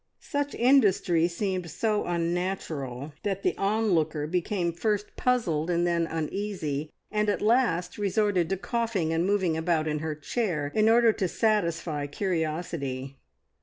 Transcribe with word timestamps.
Such 0.23 0.55
industry 0.55 1.27
seemed 1.27 1.69
so 1.69 2.05
unnatural 2.05 3.13
that 3.21 3.43
the 3.43 3.55
onlooker 3.55 4.25
became 4.25 4.73
first 4.73 5.15
puzzled 5.15 5.69
and 5.69 5.85
then 5.85 6.07
uneasy, 6.07 6.89
and 7.11 7.29
at 7.29 7.39
last 7.39 7.99
resorted 7.99 8.49
to 8.49 8.57
coughing 8.57 9.13
and 9.13 9.27
moving 9.27 9.55
about 9.55 9.87
in 9.87 9.99
her 9.99 10.15
chair 10.15 10.71
in 10.73 10.89
order 10.89 11.13
to 11.13 11.27
satisfy 11.27 12.07
curiosity. 12.07 13.19